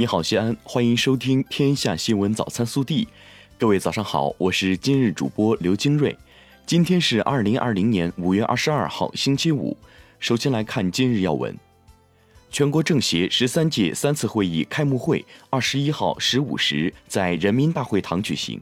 [0.00, 3.04] 你好，西安，欢迎收听《天下新闻早餐速递》。
[3.58, 6.16] 各位早上好，我是今日主播刘金瑞。
[6.64, 9.76] 今天是二零二零年五月二十二号，星期五。
[10.18, 11.54] 首先来看今日要闻：
[12.50, 18.58] 全国政协十三届三次会议开幕会二十一号十五时在人民大会堂举行，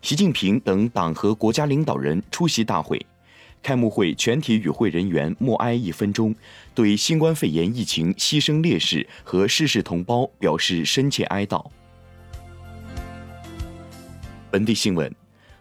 [0.00, 2.98] 习近平等党和国家领导人出席大会。
[3.62, 6.34] 开幕会全体与会人员默哀一分钟，
[6.74, 11.64] 对新冠肺炎疫情牺牲烈士和逝世同胞表示深切哀悼。
[14.50, 15.14] 本地新闻：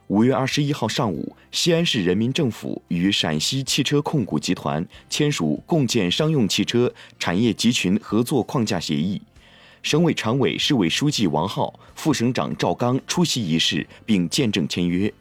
[0.07, 9.21] 五月二十一号上午，西安市人民政府与陕西汽车控股集团签署共建商用汽车产业集群合作框架协议。
[9.83, 15.13] 省委常委、市委书记王浩、副省长赵刚出席仪式并见证签约。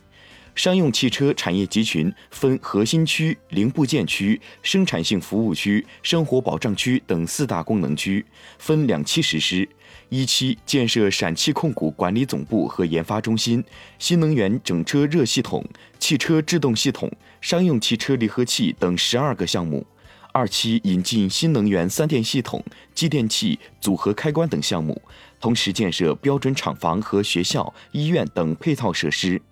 [0.57, 8.25] 商用汽车产业集群分核心区、零部件区、生产性服务区、生活保障区等四大功能区，
[8.59, 9.69] 分两期实施。
[10.09, 13.63] 一期建设陕汽控股管理总部和研发中心、
[13.99, 15.63] 新能源整车热系统、
[15.99, 19.85] 汽车制动系统、商用汽车离合器等十二个项目；
[20.33, 25.03] 二期引进新能源三电系统、继电器、组合开关等项目，
[25.39, 29.43] 同时建设标准厂房和学校、医院等配套设施。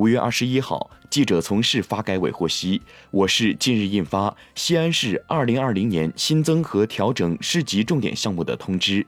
[0.00, 9.02] 五月二十一号，记者从市发改委获悉，我市近日印发《西安市二零二零年新增和调整市级重点项目的通知》。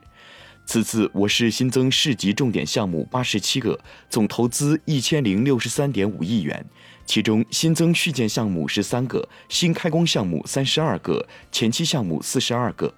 [0.67, 6.63] 此次我市新增市级重点项目八十七个，总投资一千零六十三点五亿元，
[7.07, 12.93] 其中新增续建项目十三个，新开工项目三十二个，前期项目四十二个。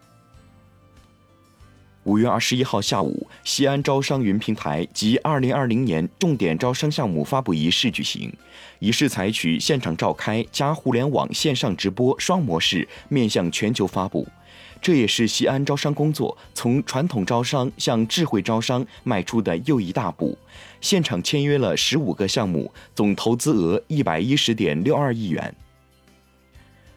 [2.06, 8.32] 五月二十一号下午，西安招商云平台及二零二零年重点招商项目发布仪式举行。
[8.78, 14.28] 仪式采取现场召开加互联网线上直播双模式，面向全球发布。
[14.80, 20.38] 这也是西安招商工作从传统招商向智慧招商迈出的又一大步。
[20.80, 25.56] 现场签约了十五个项目，总投资额一百一十点六二亿元。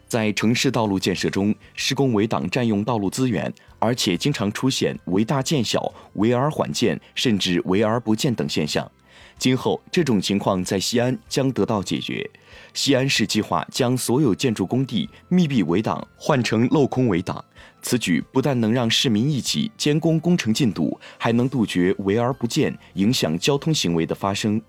[0.09, 8.91] 在城市道路建设中，施工围挡占用道路资源，而且经常出现围大建小、围而缓建，甚至围而不建等现象。
[9.37, 12.29] 今后这种情况在西安将得到解决。
[12.75, 17.45] 西安市计划将所有建筑工地密闭围挡换成镂空围挡，
[17.81, 24.61] 此举不但能让市民一起监工工程进度，还能杜绝围而不建、影响交通行为的发生。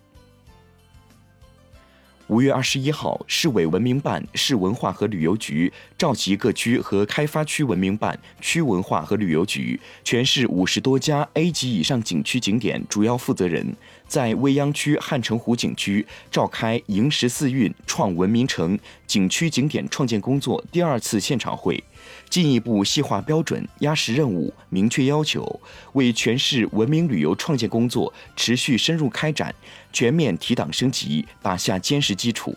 [2.30, 13.76] 五月二十一号，市委文明办、市文化和旅游局召集各区和开发区文明办、区文化和旅游局、全市五十多家 A 级以上景区景点主要负责人，
[14.08, 21.84] 在未央区汉城湖景区召开“迎十四运，创文明城”景区景点创建工作第二次现场会。
[22.30, 25.60] 进一步细化标准、压实任务、明确要求，
[25.94, 29.54] 为全市文明旅游创建工作持续深入开展、
[29.92, 32.56] 全面提档升级打下坚实基础。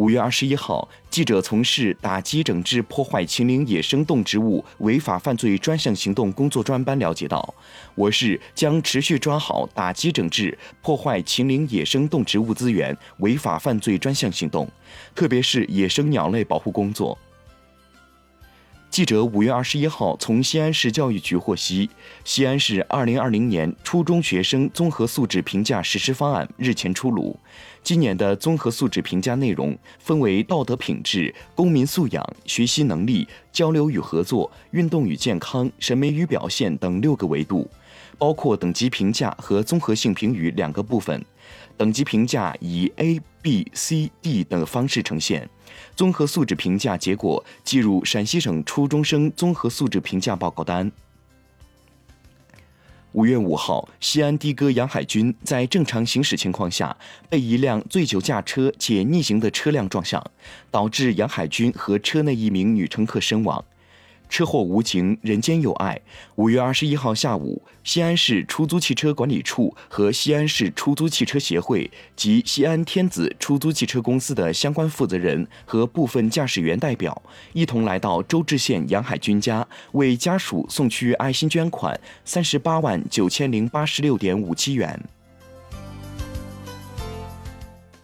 [0.00, 7.54] 五月二十一号，记者从市打击整治破坏秦岭野生动植物违法犯罪专项行动工作专班了解到，
[7.94, 14.66] 我市将持续抓好打击整治破坏秦岭野生动植物资源违法犯罪专项行动，
[15.14, 17.18] 特别是野生鸟类保护工作。
[19.00, 21.88] 记者五月二十一号从西安市教育局获悉，
[22.22, 27.34] 西安市二零二零年初中学生综合素质评价实施方案日前出炉。
[27.82, 37.66] 今年的综合素质评价内容分为道德品质、公民素养、学习能力、交流与合作、运动与健康、审美与表现等六个维度，
[38.20, 41.24] 包括等级评价和综合性评语两个部分。
[41.78, 45.48] 等级评价以 A、B、C、D 等方式呈现。
[45.96, 50.92] 综合素质评价结果计入陕西省初中生综合素质评价报告单。
[53.12, 56.94] 五月五号，西安的哥杨海军在正常行驶情况下
[57.28, 60.22] 被一辆醉酒驾车且逆行的车辆撞向，
[60.70, 63.64] 导致杨海军和车内一名女乘客身亡。
[64.30, 66.00] 车祸无情，人间有爱。
[66.36, 77.20] 五月二十一号下午，西安市出租汽车管理处和西安市出租汽车协会及西安天子出租汽车公司的相关负责人和部分驾驶员代表
[77.52, 84.98] 一同来到周至县杨海军家，为家属送去爱心捐款三十八万九千零八十六点五七元。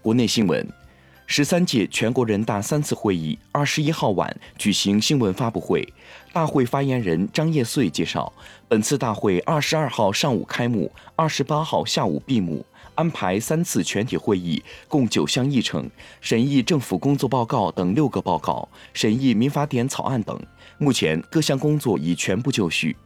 [0.02, 0.85] 国内新闻。
[1.28, 5.86] 十三届全国人大三次会议二十一号晚举行新闻发布会，
[6.32, 8.32] 大会发言人张业遂介绍，
[8.68, 12.64] 本次大会二十二号上午开幕，二十八号下午闭幕，
[12.94, 15.90] 安排三次全体会议，共九项议程，
[16.20, 20.40] 审议政府工作报告等六个报告，审议民法典草案等。
[20.78, 22.96] 目前各项工作已全部就绪。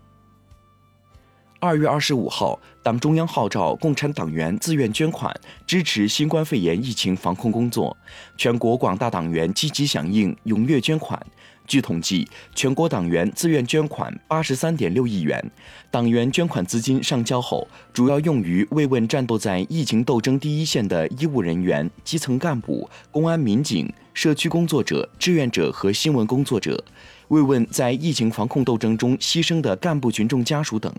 [1.63, 7.95] 二月二十五号，党中央号召共产党员自愿捐款，支持新冠肺炎疫情防控工作。
[8.39, 11.21] 全国广大党员积极响应，踊跃捐款。
[11.67, 15.53] 据统计，全国党员自愿捐款八十三点六亿元。
[15.91, 26.83] 党员捐款资金上交后，主要用于慰问战斗在疫情斗争第一线的医务人员、基层干部、公安民警、社区工作者、志愿者和新闻工作者，
[27.29, 30.91] 慰问在疫情防控斗争中牺牲的干部群众家属等。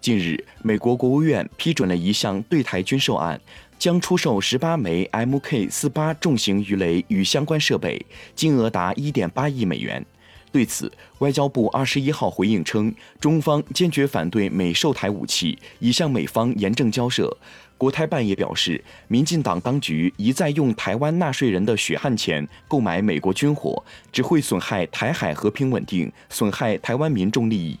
[0.00, 3.38] 近日，美国国务院批准了一项对台军售案，
[3.78, 8.00] 将出售十八枚 Mk 四八重型鱼雷与相关设备，
[8.34, 10.04] 金额达一点八亿美元。
[10.50, 17.36] 对此，外交部二十一号回应称，中方坚决反对美售台武器，已向美方严正交涉。
[17.76, 27.78] 国台办也表示，民进党当局一再用台湾纳税人的血汗钱购买美国军火，只会损害台海和平稳定，损害台湾民众利益。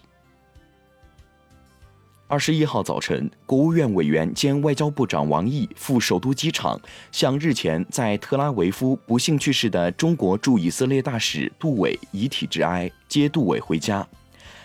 [2.30, 6.78] 二十一号早晨，国务院委员兼外交部长王毅赴首都机场，
[7.10, 14.06] 向日前在特拉维夫不幸去世的中国驻以色列大使杜伟遗体致哀，接杜伟回家。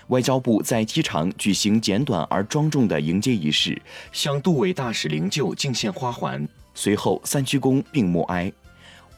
[0.08, 3.82] 外交部在机场举行简短而庄重的迎接仪式，
[4.12, 8.52] 向杜伟大使灵柩敬献花环，随后三鞠躬并默哀。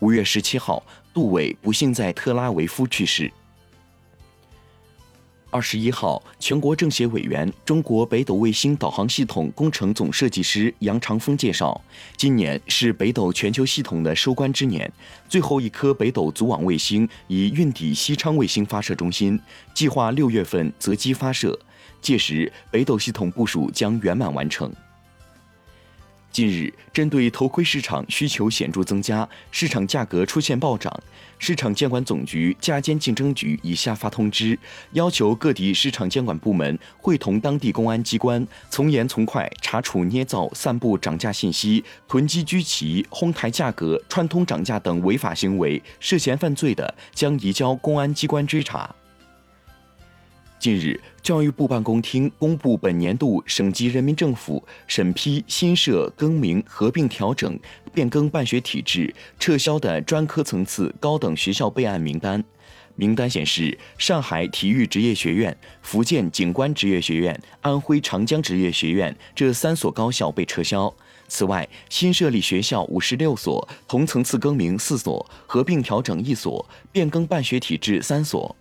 [0.01, 3.33] 五月十七号，杜伟不幸在特拉维夫去世。
[5.55, 11.81] 二十一号，全国政协委员、中国北斗卫星导航系统工程总设计师杨长峰介绍，
[12.17, 14.91] 今年是北斗全球系统的收官之年，
[15.29, 19.39] 最后一颗北斗组网卫星已运抵西昌卫星发射中心，
[19.73, 21.57] 计划六月份择机发射，
[22.01, 24.69] 届时北斗系统部署将圆满完成。
[26.35, 30.93] 近日，针对头盔市场需求显著增加，市场价格出现暴涨，
[31.39, 34.59] 市场监管总局价监竞争局已下发通知，
[34.91, 48.93] 要求各地市场监管部门会同当地公安机关，从严从快查处捏造、散布涨价信息、囤积居奇、哄抬价格、串通涨价等违法行为，涉嫌犯罪的，将移交公安机关追查。
[50.65, 57.59] 近日，教育部办公厅公布本年度省级人民政府审批新设、更名、合并、调整、
[57.93, 62.43] 变更办学体制、撤销的专科层次高等学校备案名单。
[62.95, 70.91] 名单显示，上海体育职业学院、福建景观职业学院、安徽长江职业学院这三所高校被撤销。
[71.27, 78.55] 此外，新设立学校五十六所，同层次更名四所，合并调整一所，变更办学体制三所。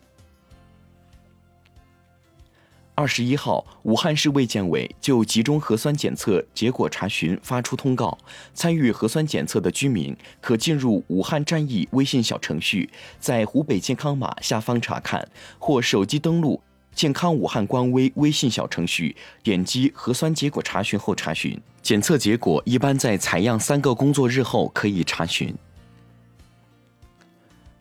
[2.96, 8.16] 二十一号，武汉市卫健委就集中核酸检测结果查询发出通告，
[8.54, 12.88] 参与核酸检测的居民可进入武汉战役微信小程序，
[13.18, 16.62] 在湖北健康码下方查看，或手机登录
[16.94, 21.60] 健康武汉官微微信小程序，点击核酸结果查询后查询。
[21.82, 25.52] 检测结果一般在采样三个工作日后可以查询。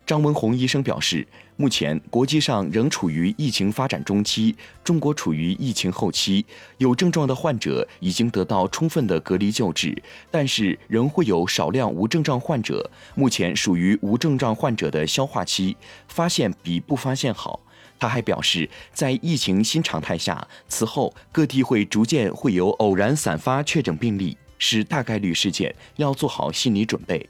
[0.06, 4.54] 张文宏医生表示，目前国际上仍处于疫情发展中期，
[4.84, 6.46] 中国处于疫情后期，
[6.78, 15.78] 有症状的患者已经得到充分的隔离救治，但是仍会有少量无症状患者，目前属于无症状患者的消化期，
[16.10, 17.62] 发现比不发现好。
[17.98, 27.30] 他还表示，在疫情新常态下，此后各地会逐渐会有偶然散发确诊病例，是大概率事件，要做好心理准备。